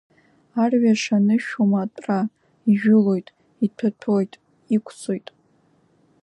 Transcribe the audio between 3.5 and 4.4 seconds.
иҭәаҭәоит,